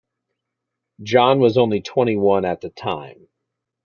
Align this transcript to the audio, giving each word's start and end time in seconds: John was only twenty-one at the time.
John 1.03 1.39
was 1.39 1.59
only 1.59 1.79
twenty-one 1.81 2.43
at 2.43 2.61
the 2.61 2.69
time. 2.71 3.27